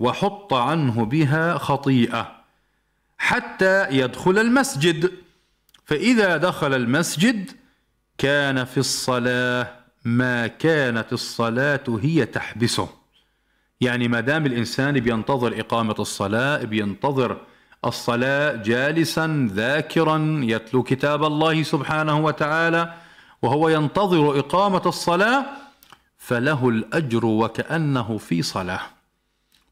[0.00, 2.40] وحط عنه بها خطيئة
[3.18, 5.12] حتى يدخل المسجد.
[5.84, 7.50] فإذا دخل المسجد
[8.18, 9.72] كان في الصلاة
[10.04, 12.88] ما كانت الصلاة هي تحبسه.
[13.80, 17.40] يعني ما دام الإنسان بينتظر إقامة الصلاة بينتظر
[17.84, 22.94] الصلاة جالسا ذاكرا يتلو كتاب الله سبحانه وتعالى
[23.42, 25.46] وهو ينتظر إقامة الصلاة
[26.18, 28.99] فله الأجر وكأنه في صلاة.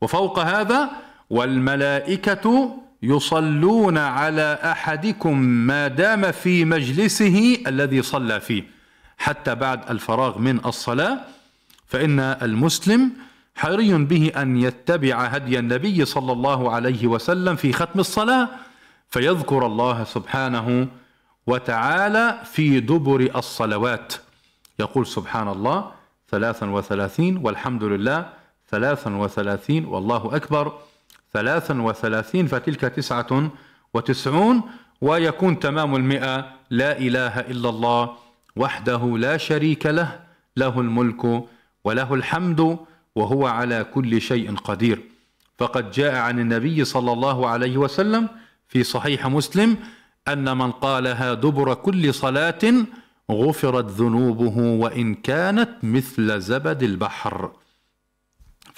[0.00, 0.90] وفوق هذا
[1.30, 8.64] والملائكة يصلون على أحدكم ما دام في مجلسه الذي صلى فيه.
[9.18, 11.18] حتى بعد الفراغ من الصلاة
[11.86, 13.12] فإن المسلم
[13.56, 18.48] حري به أن يتبع هدي النبي صلى الله عليه وسلم في ختم الصلاة
[19.10, 20.88] فيذكر الله سبحانه
[21.46, 24.12] وتعالى في دبر الصلوات.
[24.78, 25.90] يقول سبحان الله
[26.30, 28.37] ثلاثا وثلاثين والحمد لله
[28.70, 30.72] ثلاثا وثلاثين والله أكبر
[31.32, 33.50] ثلاثا وثلاثين فتلك تسعة
[33.94, 34.62] وتسعون
[35.00, 38.10] ويكون تمام المئة لا إله إلا الله
[38.56, 40.20] وحده لا شريك له
[40.56, 41.44] له الملك
[41.84, 42.78] وله الحمد
[43.14, 45.02] وهو على كل شيء قدير.
[45.58, 48.28] فقد جاء عن النبي صلى الله عليه وسلم
[48.68, 49.76] في صحيح مسلم
[50.28, 52.58] أن من قالها دبر كل صلاة
[53.30, 57.50] غفرت ذنوبه وإن كانت مثل زبد البحر.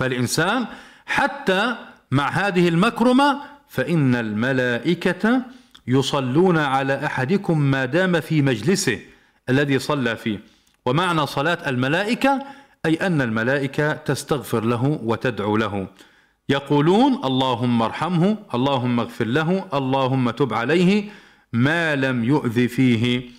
[0.00, 0.66] فالإنسان
[1.06, 1.76] حتى
[2.10, 5.42] مع هذه المكرمة فإن الملائكة
[5.86, 9.00] يصلون على أحدكم ما دام في مجلسه
[9.48, 10.40] الذي صلى فيه.
[10.86, 12.42] ومعنى صلاة الملائكة
[12.86, 15.86] أي أن الملائكة تستغفر له وتدعو له.
[16.48, 21.10] يقولون اللهم ارحمه اللهم اغفر له اللهم تب عليه.
[21.52, 23.30] ما لم يؤذ فيه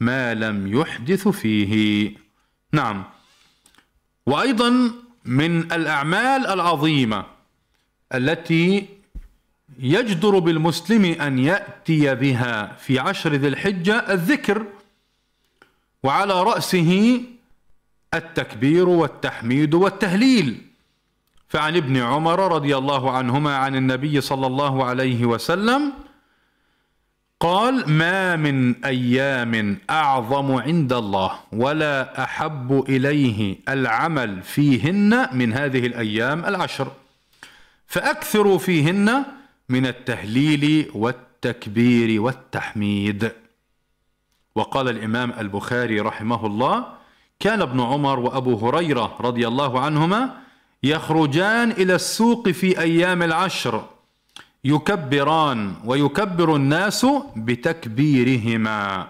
[0.00, 2.14] ما لم يحدث فيه.
[2.72, 3.04] نعم.
[4.26, 7.24] وأيضا من الأعمال العظيمة
[8.14, 8.88] التي
[9.78, 14.66] يجدر بالمسلم أن يأتي بها في عشر ذي الحجة الذكر
[16.02, 17.20] وعلى رأسه
[18.14, 20.60] التكبير والتحميد والتهليل.
[21.48, 25.92] فعن ابن عمر رضي الله عنهما عن النبي صلى الله عليه وسلم
[27.42, 36.44] قال ما من أيام أعظم عند الله ولا أحب إليه العمل فيهن من هذه الأيام
[36.44, 36.92] العشر.
[37.86, 39.24] فاكثروا فيهن
[39.68, 43.32] من التهليل والتكبير والتحميد.
[44.54, 46.86] وقال الإمام البخاري رحمه الله
[47.40, 50.30] كان ابن عمر وأبو هريرة رضي الله عنهما
[50.82, 53.84] يخرجان إلى السوق في أيام العشر
[54.64, 59.08] يكبران ويكبر الناس بتكبيرهما.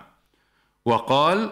[0.84, 1.50] وقال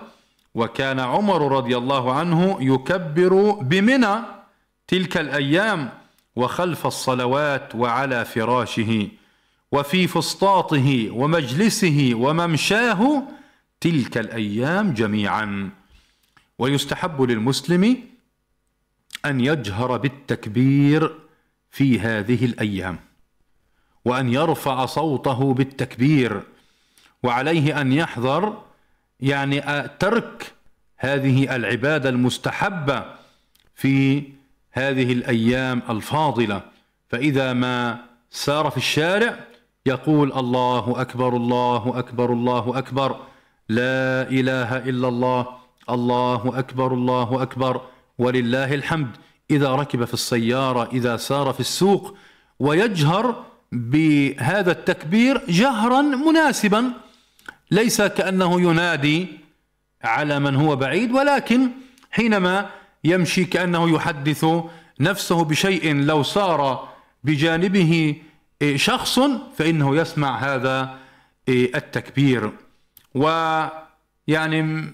[0.55, 4.15] وكان عمر رضي الله عنه يكبر بمنى
[4.89, 5.91] تلك الأيام
[6.37, 9.09] وخلف الصلوات وعلى فراشه
[9.73, 13.23] وفي فسطاطه ومجلسه وممشاه
[13.81, 15.71] تلك الأيام جميعا.
[16.59, 17.99] ويستحب للمسلم
[19.27, 21.19] أن يجهر بالتكبير
[21.71, 22.99] في هذه الأيام.
[24.05, 26.43] وأن يرفع صوته بالتكبير
[27.23, 28.63] وعليه أن يحذر
[29.21, 30.53] يعني ترك
[30.97, 33.05] هذه العبادة المستحبة
[33.75, 34.23] في
[34.73, 36.63] هذه الأيام الفاضلة.
[37.09, 37.99] فإذا ما
[38.31, 39.39] سار في الشارع
[39.87, 43.17] يقول الله أكبر الله أكبر الله أكبر
[43.69, 45.47] لا إله إلا الله
[45.91, 47.81] الله أكبر الله أكبر
[48.19, 49.17] ولله الحمد.
[49.51, 52.17] إذا ركب في السيارة إذا سار في السوق
[52.59, 56.93] ويجهر بهذا التكبير جهرا مناسبا
[57.71, 59.27] ليس كأنه ينادي
[60.03, 61.71] على من هو بعيد ولكن
[62.11, 62.71] حينما
[63.05, 64.47] يمشي كأنه يحدث
[65.01, 66.89] نفسه بشيء لو سار
[67.25, 68.17] بجانبه
[68.75, 69.21] شخص
[69.57, 70.99] فإنه يسمع هذا
[71.49, 72.53] التكبير.
[73.15, 74.93] ويعني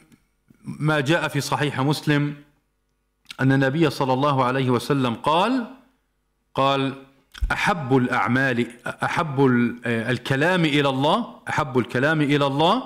[0.65, 2.35] ما جاء في صحيح مسلم
[3.41, 5.67] أن النبي صلى الله عليه وسلم قال
[6.55, 7.06] قال
[7.53, 9.47] أحب الأعمال أحب
[9.87, 12.83] الكلام إلى الله أحب الكلام إلى الله.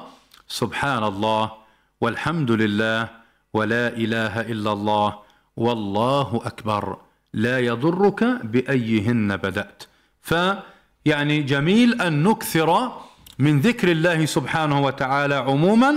[0.48, 1.52] سبحان الله
[2.00, 3.08] والحمد لله
[3.54, 5.18] ولا إله إلا الله
[5.56, 6.98] والله أكبر.
[7.32, 9.82] لا يضرك بأيهن بدأت.
[10.22, 12.92] فيعني جميل أن نكثر
[13.38, 15.94] من ذكر الله سبحانه وتعالى عموما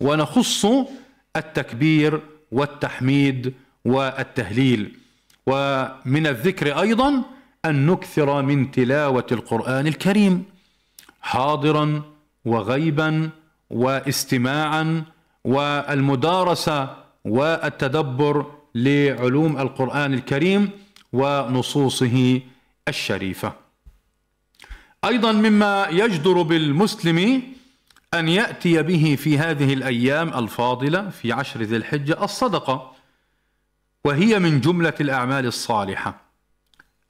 [0.00, 0.66] ونخص
[1.36, 2.20] التكبير
[2.52, 4.98] والتحميد والتهليل.
[5.46, 7.22] ومن الذكر أيضا
[7.68, 10.44] أن نكثر من تلاوة القرآن الكريم
[11.20, 12.02] حاضرا
[12.44, 13.30] وغيبا
[13.70, 15.04] واستماعا
[15.44, 20.70] والمدارسة والتدبر لعلوم القرآن الكريم
[21.12, 22.40] ونصوصه
[22.88, 23.52] الشريفة.
[25.04, 27.42] أيضا مما يجدر بالمسلم
[28.14, 32.92] أن يأتي به في هذه الأيام الفاضلة في عشر ذي الحجة الصدقة
[34.04, 36.25] وهي من جملة الأعمال الصالحة.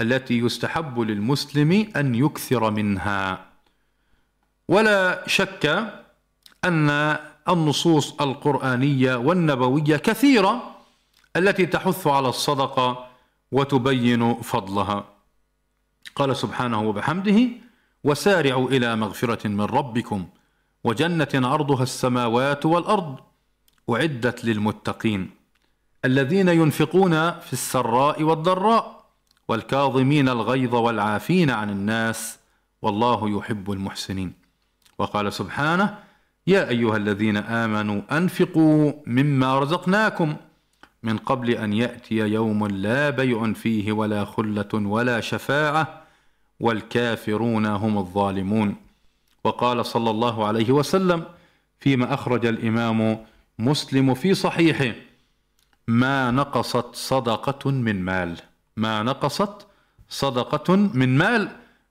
[0.00, 3.46] التي يستحب للمسلم أن يكثر منها.
[4.68, 5.92] ولا شك
[6.64, 7.16] أن
[7.48, 10.76] النصوص القرآنية والنبوية كثيرة
[11.36, 13.06] التي تحث على الصدقة
[13.52, 15.04] وتبين فضلها.
[16.16, 17.48] قال سبحانه وبحمده
[18.04, 20.26] وسارعوا إلى مغفرة من ربكم
[20.84, 23.16] وجنة عرضها السماوات والأرض
[23.90, 25.30] أعدت للمتقين
[26.04, 28.95] الذين ينفقون في السراء والضراء
[29.48, 32.38] والكاظمين الغيظ والعافين عن الناس
[32.82, 34.32] والله يحب المحسنين.
[34.98, 35.98] وقال سبحانه
[36.46, 40.36] يا أيها الذين آمنوا أنفقوا مما رزقناكم
[41.02, 46.02] من قبل أن يأتي يوم لا بيع فيه ولا خلة ولا شفاعة
[46.60, 48.76] والكافرون هم الظالمون.
[49.44, 51.24] وقال صلى الله عليه وسلم
[51.80, 53.26] فيما أخرج الإمام
[53.58, 54.94] مسلم في صحيحه
[55.88, 58.36] ما نقصت صدقة من مال.
[58.76, 59.66] ما نقصت
[60.08, 61.48] صدقة من مال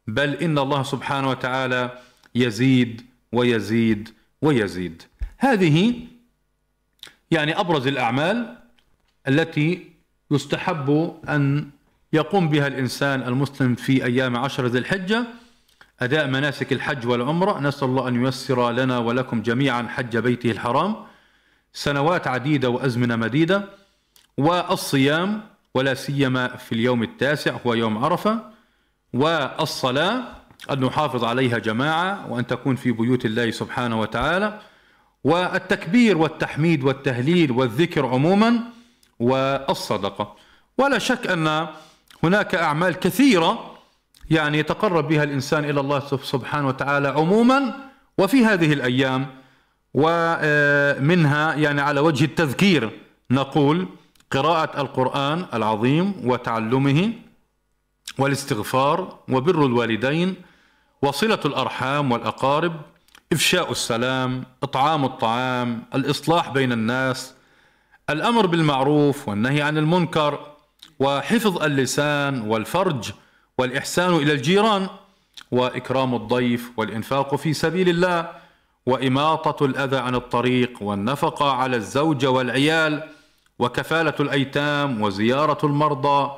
[0.08, 2.00] بل إن الله سبحانه وتعالى
[2.36, 4.10] يزيد ويزيد
[4.42, 5.04] ويزيد.
[5.38, 6.08] هذه
[7.32, 8.58] يعني أبرز الأعمال
[9.28, 9.92] التي
[10.32, 11.70] يستحب أن
[12.14, 15.26] يقوم بها الإنسان المسلم في أيام عشر ذي الحجة.
[16.00, 20.96] أداء مناسك الحج والعمرة نسأل الله أن ييسر لنا ولكم جميعا حج بيته الحرام.
[21.74, 23.70] سنوات عديدة وأزمنة مديدة.
[24.38, 28.40] والصيام ولا سيما في اليوم التاسع هو يوم عرفة.
[29.14, 30.22] والصلاة
[30.72, 34.60] أن نحافظ عليها جماعة وأن تكون في بيوت الله سبحانه وتعالى.
[35.24, 38.60] والتكبير والتحميد والتهليل والذكر عموما
[39.20, 40.36] والصدقة.
[40.78, 41.68] ولا شك أن
[42.24, 43.76] هناك أعمال كثيرة
[44.30, 47.76] يعني يتقرب بها الإنسان إلى الله سبحانه وتعالى عموما
[48.18, 49.26] وفي هذه الأيام.
[49.94, 53.00] ومنها يعني على وجه التذكير
[53.32, 53.88] نقول
[54.36, 57.14] قراءة القرآن العظيم وتعلمه
[58.18, 60.36] والاستغفار وبر الوالدين
[61.02, 62.74] وصلة الأرحام والأقارب
[63.34, 67.34] إفشاء السلام إطعام الطعام الإصلاح بين الناس
[68.10, 70.40] الأمر بالمعروف والنهي عن المنكر
[71.00, 73.12] وحفظ اللسان والفرج
[73.58, 74.88] والإحسان إلى الجيران
[75.52, 78.30] وإكرام الضيف والإنفاق في سبيل الله
[78.86, 83.15] وإماطة الأذى عن الطريق والنفقة على الزوجة والعيال
[83.60, 86.32] وكفالة الأيتام وزيارة المرضى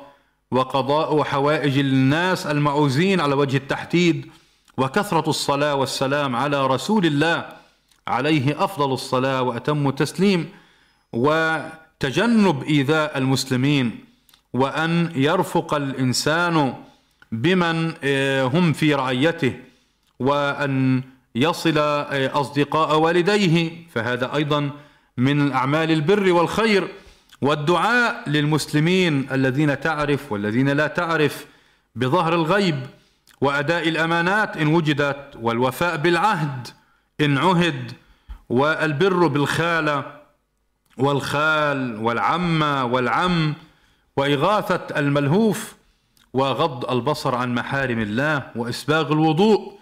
[0.50, 4.30] وقضاء حوائج الناس المعوزين على وجه التحديد
[4.76, 7.46] وكثرة الصلاة والسلام على رسول الله
[8.08, 10.48] عليه أفضل الصلاة وأتم التسليم
[11.12, 14.04] وتجنب إيذاء المسلمين
[14.52, 16.74] وأن يرفق الإنسان
[17.32, 19.52] بمن آه، هم في رعيته
[20.18, 21.02] وأن
[21.34, 24.70] يصل آه، أصدقاء والديه فهذا أيضا
[25.16, 26.88] من أعمال البر والخير.
[27.42, 31.46] والدعاء للمسلمين الذين تعرف والذين لا تعرف
[31.96, 32.86] بظهر الغيب
[33.40, 36.68] وأداء الأمانات إن وجدت والوفاء بالعهد
[37.20, 37.92] إن عهد
[38.48, 40.04] والبر بالخالة
[40.96, 43.54] والخال والعمة والعم
[44.16, 45.74] وإغاثة الملهوف
[46.32, 49.78] وغض البصر عن محارم الله وإسباغ الوضوء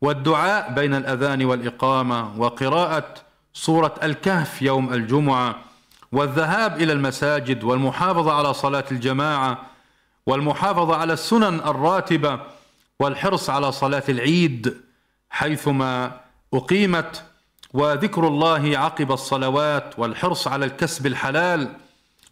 [0.00, 3.14] والدعاء بين الأذان والإقامة وقراءة
[3.54, 5.71] سورة الكهف يوم الجمعة
[6.12, 9.66] والذهاب إلى المساجد والمحافظة على صلاة الجماعة
[10.26, 12.40] والمحافظة على السنن الراتبة
[13.00, 14.80] والحرص على صلاة العيد
[15.30, 16.20] حيثما
[16.54, 17.24] أقيمت
[17.74, 21.72] وذكر الله عقب الصلوات والحرص على الكسب الحلال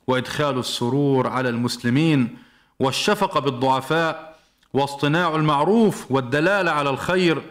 [0.06, 2.38] وإدخال السرور على المسلمين
[2.80, 4.38] والشفقة بالضعفاء
[4.74, 7.42] واصطناع المعروف والدلالة على الخير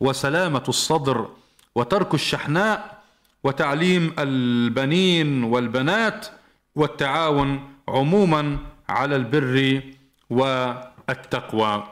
[0.00, 1.28] وسلامة الصدر
[1.74, 3.02] وترك الشحناء
[3.44, 6.26] وتعليم البنين والبنات
[6.74, 9.82] والتعاون عموما على البر
[10.30, 11.88] والتقوى.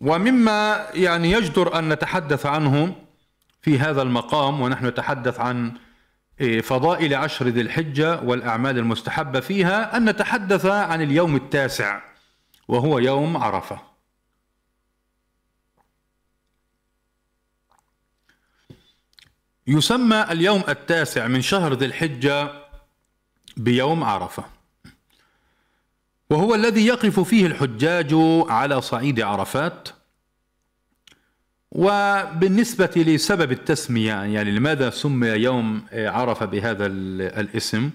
[0.00, 2.94] ومما يعني يجدر أن نتحدث عنه
[3.62, 5.72] في هذا المقام ونحن نتحدث عن
[6.40, 12.00] إيه، فضائل عشر ذي الحجة والأعمال المستحبة فيها أن نتحدث عن اليوم التاسع
[12.68, 13.95] وهو يوم عرفة.
[19.66, 22.50] يسمى اليوم التاسع من شهر ذي الحجة
[23.56, 24.44] بيوم عرفة.
[26.30, 28.14] وهو الذي يقف فيه الحجاج
[28.48, 29.88] على صعيد عرفات.
[31.72, 37.90] وبالنسبة لسبب التسمية يعني لماذا سمي يوم عرفة بهذا الاسم؟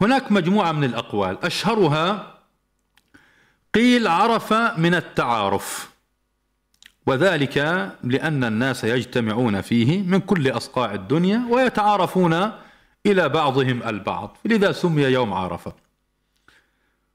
[0.00, 1.44] هناك مجموعة من الأقوال.
[1.44, 2.38] أشهرها
[3.74, 5.90] قيل عرفة من التعارف.
[7.08, 7.58] وذلك
[8.04, 12.52] لأن الناس يجتمعون فيه من كل أصقاع الدنيا ويتعارفون
[13.06, 15.72] إلى بعضهم البعض لذا سمي يوم عرفة.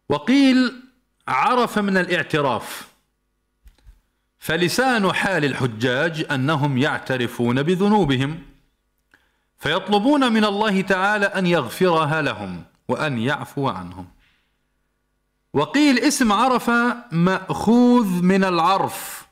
[0.09, 0.81] وقيل
[1.27, 2.87] عرف من الاعتراف.
[4.39, 8.41] فلسان حال الحجاج أنهم يعترفون بذنوبهم
[9.57, 14.07] فيطلبون من الله تعالى أن يغفرها لهم وأن يعفو عنهم.
[15.53, 19.22] وقيل اسم عرفة مأخوذ من العرف.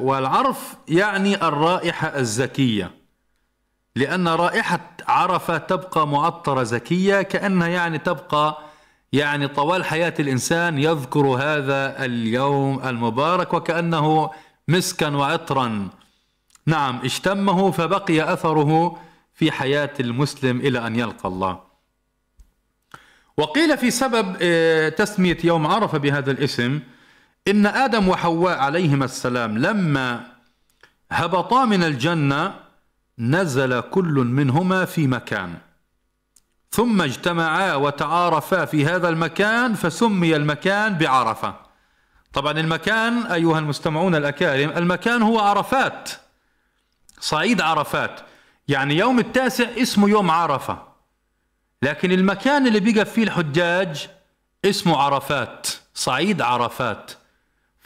[0.00, 2.90] والعرف يعني الرائحة الزكية.
[3.96, 8.58] لأن رائحة عرفة تبقى معطرة زكية كأنها يعني تبقى
[9.12, 14.30] يعني طوال حياة الإنسان يذكر هذا اليوم المبارك وكأنه
[14.68, 15.88] مسكا وعطرا.
[16.66, 18.98] نعم اشتمه فبقي أثره
[19.34, 21.60] في حياة المسلم إلى أن يلقى الله.
[23.36, 26.80] وقيل في سبب آه، تسمية يوم عرفة بهذا الاسم
[27.48, 30.26] إن آدم وحواء عليهما السلام لما
[31.12, 32.54] هبطا من الجنة
[33.18, 35.54] نزل كل منهما في مكان.
[36.70, 41.54] ثم اجتمعا وتعارفا في هذا المكان فسمي المكان بعرفة.
[42.32, 46.10] طبعا المكان أيها المستمعون الأكارم المكان هو عرفات.
[47.20, 48.20] صعيد عرفات.
[48.68, 50.82] يعني يوم التاسع اسمه يوم عرفة.
[51.82, 54.08] لكن المكان اللي بيقف فيه الحجاج
[54.64, 57.17] اسمه عرفات صعيد عرفات.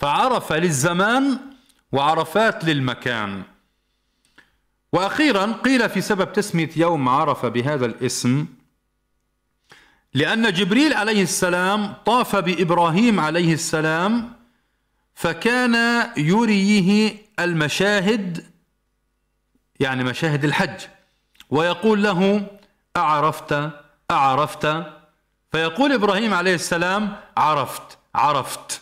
[0.03, 1.39] فعرف للزمان
[1.93, 3.43] وعرفات للمكان.
[4.93, 8.47] وأخيرا قيل في سبب تسمية يوم عرفه بهذا الاسم
[10.15, 14.33] لأن جبريل عليه السلام طاف بإبراهيم عليه السلام
[15.15, 18.47] فكان يريه المشاهد
[19.81, 20.81] يعني مشاهد الحج
[21.51, 22.47] ويقول له
[22.97, 23.71] أعرفت
[24.11, 24.85] أعرفت.
[25.53, 28.82] فيقول إبراهيم عليه السلام عرفت عرفت.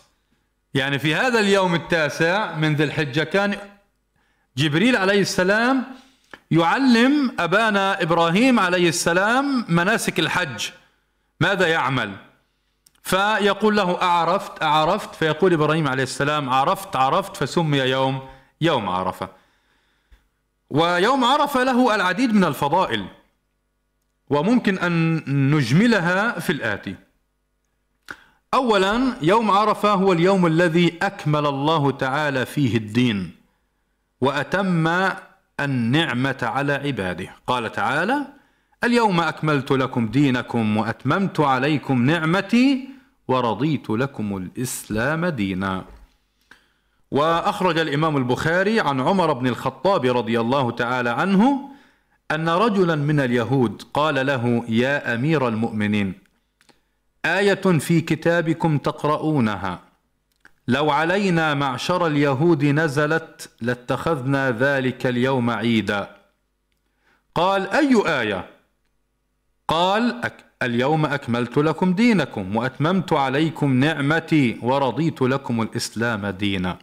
[0.73, 3.57] يعني في هذا اليوم التاسع من ذي الحجة كان
[4.57, 5.83] جبريل عليه السلام
[6.51, 10.69] يعلم أبانا إبراهيم عليه السلام مناسك الحج.
[11.39, 12.15] ماذا يعمل؟
[13.03, 18.29] فيقول له أعرفت أعرفت فيقول إبراهيم عليه السلام عرفت عرفت فسمي يوم
[18.61, 19.29] يوم عرفة.
[20.69, 23.07] ويوم عرفة له العديد من الفضائل
[24.29, 25.23] وممكن أن
[25.55, 26.95] نجملها في الآتي.
[28.53, 33.31] اولا يوم عرفة هو اليوم الذي أكمل الله تعالى فيه الدين
[34.21, 34.87] وأتم
[35.59, 37.29] النعمة على عباده.
[37.47, 38.17] قال تعالى
[38.83, 42.89] اليوم أكملت لكم دينكم وأتممت عليكم نعمتي
[43.27, 45.85] ورضيت لكم الإسلام دينا.
[47.11, 51.69] وأخرج الإمام البخاري عن عمر بن الخطاب رضي الله تعالى عنه
[52.31, 56.30] أن رجلا من اليهود قال له يا أمير المؤمنين
[57.25, 59.79] آية في كتابكم تقرؤونها.
[60.67, 66.15] لو علينا معشر اليهود نزلت لاتخذنا ذلك اليوم عيدا.
[67.35, 68.49] قال أي آية؟
[69.67, 70.21] قال
[70.63, 76.77] اليوم أكملت لكم دينكم وأتممت عليكم نعمتي ورضيت لكم الإسلام دينا.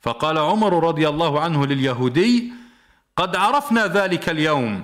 [0.00, 2.52] فقال عمر رضي الله عنه لليهودي
[3.16, 4.82] قد عرفنا ذلك اليوم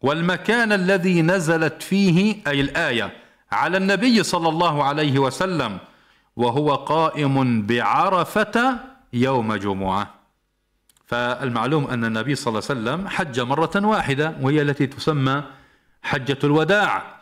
[0.00, 5.78] والمكان الذي نزلت فيه أي الآية على النبي صلى الله عليه وسلم
[6.36, 8.78] وهو قائم بعرفة
[9.12, 10.14] يوم جمعة.
[11.06, 15.42] فالمعلوم أن النبي صلى الله عليه وسلم حج مرة واحدة وهي التي تسمى
[16.02, 17.16] حجة الوداع.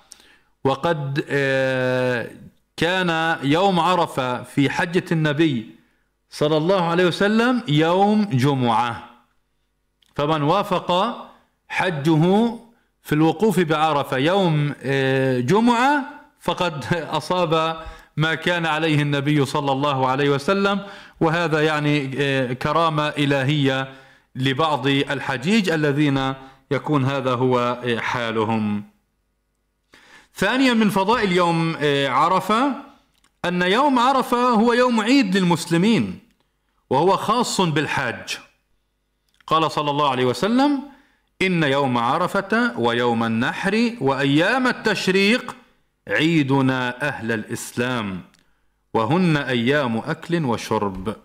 [0.64, 2.30] وقد آه،
[2.76, 5.74] كان يوم عرفة في حجة النبي
[6.30, 9.10] صلى الله عليه وسلم يوم جمعة.
[10.14, 11.16] فمن وافق
[11.68, 12.54] حجه
[13.04, 14.16] في الوقوف بعرفة.
[14.16, 16.04] يوم آه، جمعة
[16.40, 16.84] فقد
[17.18, 17.84] أصاب
[18.16, 20.80] ما كان عليه النبي صلى الله عليه وسلم
[21.20, 23.92] وهذا يعني آه، كرامة إلهية
[24.34, 26.34] لبعض الحجيج الذين
[26.70, 28.84] يكون هذا هو آه، حالهم.
[30.34, 31.76] ثانيا من فضائل يوم
[32.08, 32.74] عرفة
[33.44, 36.18] أن يوم عرفة هو يوم عيد للمسلمين
[36.90, 38.38] وهو خاص بالحاج.
[39.46, 40.93] قال صلى الله عليه وسلم
[41.42, 45.56] إن يوم عرفة ويوم النحر وأيام التشريق
[46.08, 48.22] عيدنا أهل الإسلام
[48.94, 51.16] وهن أيام أكل وشرب.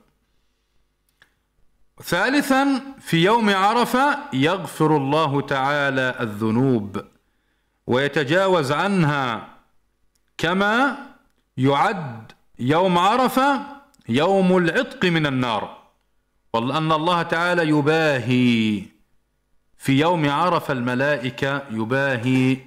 [2.03, 7.01] ثالثا في يوم عرفة يغفر الله تعالى الذنوب
[7.87, 9.47] ويتجاوز عنها
[10.37, 10.97] كما
[11.57, 13.59] يعد يوم عرفة
[14.09, 15.79] يوم العتق من النار.
[16.53, 18.83] وأن الله تعالى يباهي
[19.79, 22.57] في يوم عرف الملائكة يباهي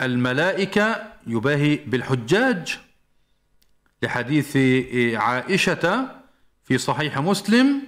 [0.00, 2.78] الملائكة يباهي بالحجاج
[4.02, 4.56] لحديث
[5.16, 6.08] عائشة
[6.64, 7.82] في صحيح مسلم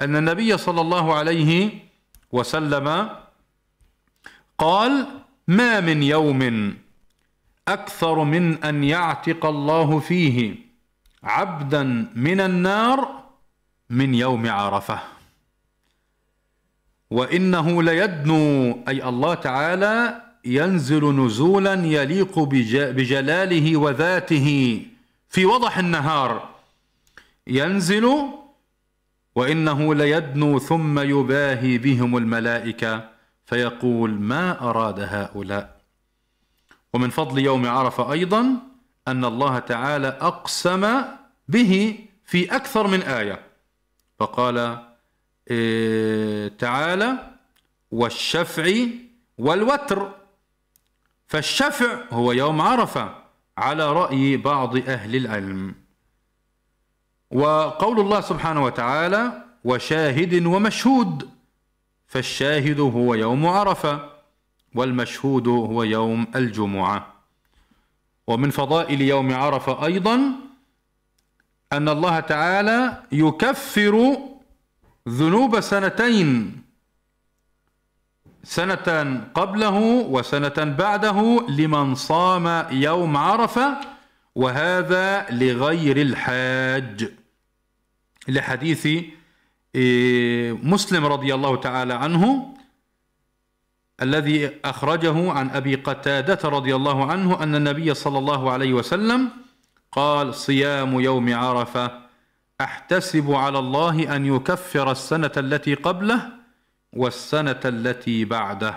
[0.00, 1.70] أن النبي صلى الله عليه
[2.32, 3.10] وسلم
[4.58, 5.06] قال
[5.48, 6.74] ما من يوم
[7.68, 10.54] أكثر من أن يعتق الله فيه
[11.22, 11.82] عبدا
[12.14, 13.24] من النار
[13.90, 15.13] من يوم عرفة.
[17.14, 18.38] وإنه ليدنو
[18.88, 22.38] أي الله تعالى ينزل نزولا يليق
[22.96, 24.48] بجلاله وذاته
[25.28, 26.48] في وضح النهار.
[27.46, 28.06] ينزل
[29.34, 33.08] وإنه ليدنو ثم يباهي بهم الملائكة
[33.46, 35.80] فيقول ما أراد هؤلاء؟
[36.92, 38.44] ومن فضل يوم عرفة أيضا
[39.08, 41.02] أن الله تعالى أقسم
[41.48, 43.40] به في أكثر من آية.
[44.18, 44.93] فقال
[46.58, 47.30] تعالى
[47.90, 48.86] والشفع
[49.38, 50.12] والوتر.
[51.26, 53.14] فالشفع هو يوم عرفة
[53.58, 55.74] على رأي بعض أهل العلم.
[57.30, 61.30] وقول الله سبحانه وتعالى وشاهد ومشهود.
[62.06, 64.10] فالشاهد هو يوم عرفة
[64.74, 67.14] والمشهود هو يوم الجمعة.
[68.26, 70.20] ومن فضائل يوم عرفة أيضا
[71.72, 74.16] أن الله تعالى يكفر
[75.08, 76.62] ذنوب سنتين.
[78.44, 79.78] سنة قبله
[80.08, 83.80] وسنة بعده لمن صام يوم عرفة
[84.34, 87.12] وهذا لغير الحاج.
[88.28, 88.88] لحديث
[89.74, 92.54] إيه، مسلم رضي الله تعالى عنه
[94.02, 99.30] الذي أخرجه عن أبي قتادة رضي الله عنه أن النبي صلى الله عليه وسلم
[99.92, 102.03] قال صيام يوم عرفة
[102.60, 106.28] أحتسب على الله أن يكفر السنة التي قبله
[106.92, 108.74] والسنة التي بعده.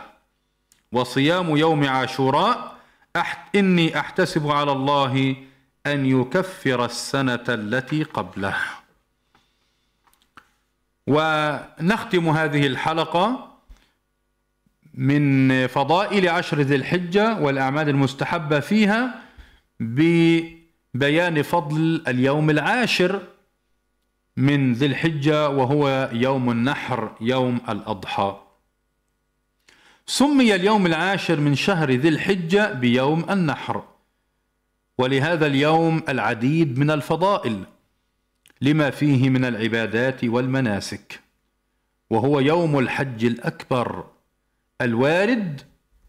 [0.91, 2.77] وصيام يوم عاشوراء
[3.15, 5.35] أحت إني أحتسب على الله
[5.85, 8.55] أن يكفر السنة التي قبله.
[11.07, 13.53] ونختم هذه الحلقة
[14.93, 19.21] من فضائل عشر ذي الحجة والأعمال المستحبة فيها
[19.79, 20.39] ب
[20.93, 23.21] بيان فضل اليوم العاشر.
[24.37, 28.41] من ذي الحجة وهو يوم النحر يوم الأضحى.
[30.05, 33.83] سمي اليوم العاشر من شهر ذي الحجة بيوم النحر.
[34.97, 37.63] ولهذا اليوم العديد من الفضائل
[38.61, 41.19] لما فيه من العبادات والمناسك.
[42.09, 44.05] وهو يوم الحج الأكبر
[44.81, 45.61] الوارد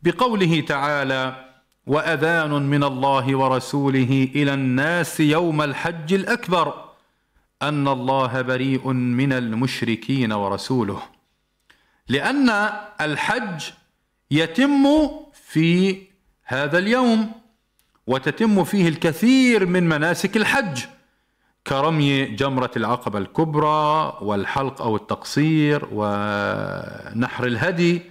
[0.02, 1.48] بقوله تعالى
[1.86, 6.87] وأذان من الله ورسوله إلى الناس يوم الحج الأكبر
[7.62, 11.02] أن الله بريء من المشركين ورسوله.
[12.08, 13.64] لأن الحج
[14.30, 15.96] يتم في
[16.44, 17.30] هذا اليوم
[18.06, 20.80] وتتم فيه الكثير من مناسك الحج
[21.66, 28.02] كرمي جمرة العقبة الكبرى والحلق أو التقصير ونحر الهدي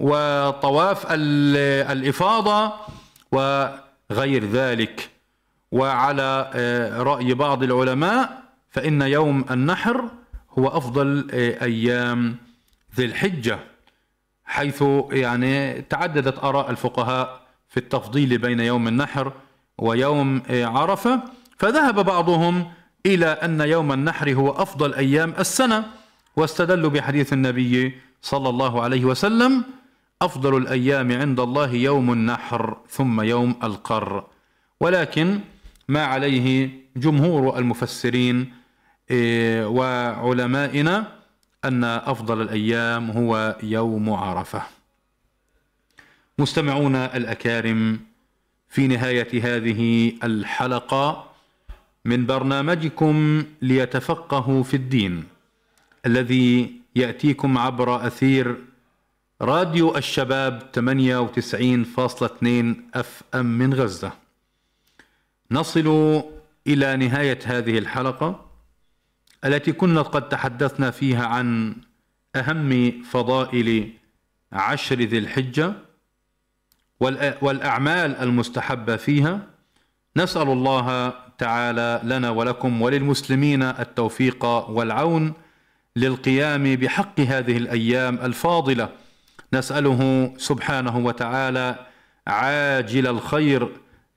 [0.00, 2.72] وطواف الإفاضة
[3.32, 5.10] وغير ذلك.
[5.72, 8.41] وعلى آه، رأي بعض العلماء
[8.72, 10.10] فإن يوم النحر
[10.58, 12.36] هو أفضل آه، أيام
[12.96, 13.58] ذي الحجة
[14.44, 19.32] حيث يعني تعددت آراء الفقهاء في التفضيل بين يوم النحر
[19.78, 21.22] ويوم آه، عرفة.
[21.58, 22.72] فذهب بعضهم
[23.06, 25.84] إلى أن يوم النحر هو أفضل أيام السنة
[26.36, 29.64] واستدلوا بحديث النبي صلى الله عليه وسلم
[30.22, 34.24] أفضل الأيام عند الله يوم النحر ثم يوم القر.
[34.80, 35.40] ولكن
[35.88, 38.61] ما عليه جمهور المفسرين
[39.66, 41.12] وعلمائنا
[41.64, 44.62] أن أفضل الأيام هو يوم عرفة.
[46.38, 48.00] مستمعون الأكارم
[48.68, 51.30] في نهاية هذه الحلقة
[52.04, 55.24] من برنامجكم ليتفقهوا في الدين
[56.06, 58.56] الذي يأتيكم عبر أثير
[59.42, 64.12] راديو الشباب 98.2 أف أم من غزة.
[65.50, 66.22] نصل
[66.66, 68.51] إلى نهاية هذه الحلقة.
[69.44, 71.76] التي كنا قد تحدثنا فيها عن
[72.36, 73.92] أهم فضائل
[74.52, 75.72] عشر ذي الحجة
[77.42, 79.40] والأعمال المستحبة فيها
[80.16, 85.32] نسأل الله تعالى لنا ولكم وللمسلمين التوفيق والعون
[85.96, 88.88] للقيام بحق هذه الأيام الفاضلة.
[89.54, 91.86] نسأله سبحانه وتعالى
[92.26, 93.68] عاجل الخير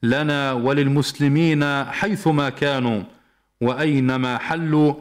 [0.03, 3.03] لنا وللمسلمين حيثما كانوا
[3.61, 4.93] وأينما حلوا.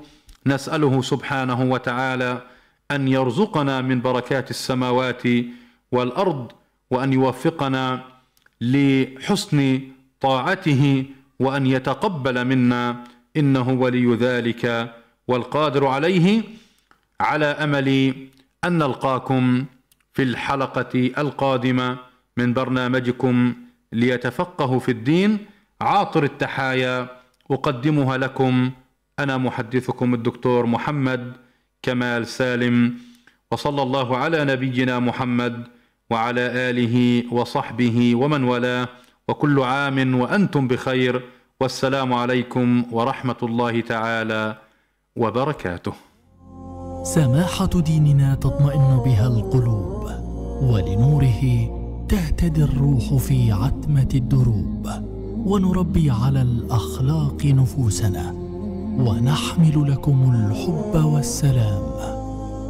[0.47, 2.43] نسأله سبحانه وتعالى
[2.91, 5.23] أن يرزقنا من بركات السماوات
[5.93, 6.53] والأرض
[6.91, 8.05] وأن يوفقنا
[8.61, 9.81] لحسن
[10.21, 11.05] طاعته
[11.41, 13.05] وأن يتقبل منا
[13.37, 14.95] إنه ولي ذلك
[15.29, 16.43] والقادر عليه
[17.21, 17.89] على أمل
[18.65, 19.65] أن نلقاكم
[20.15, 21.97] في الحلقة القادمة
[22.37, 23.55] من برنامجكم
[23.93, 25.39] ليتفقهوا في الدين.
[25.81, 27.09] عاطر التحايا
[27.51, 28.71] أقدمها لكم
[29.19, 31.33] أنا محدثكم الدكتور محمد
[31.83, 32.95] كمال سالم
[33.53, 35.65] وصلى الله على نبينا محمد
[36.11, 38.89] وعلى آله وصحبه ومن والاه
[39.29, 41.23] وكل عام وأنتم بخير
[41.61, 44.59] والسلام عليكم ورحمة الله تعالى
[45.17, 45.93] وبركاته.
[47.05, 50.11] سماحة ديننا تطمئن بها القلوب
[50.63, 51.43] ولنوره
[52.09, 54.89] تهتدي الروح في عتمة الدروب
[55.47, 58.44] ونربي على الأخلاق نفوسنا.
[58.99, 61.83] ونحمل لكم الحب والسلام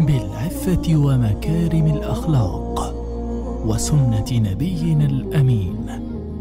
[0.01, 2.95] بالعفة ومكارم الأخلاق
[3.67, 5.87] وسنة نبينا الأمين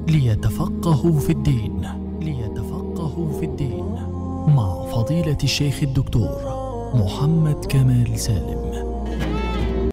[0.08, 1.88] ليتفقهوا في الدين
[2.22, 3.86] ليتفقهوا في الدين
[4.48, 6.32] مع فضيلة الشيخ الدكتور
[6.94, 8.63] محمد كمال سالم.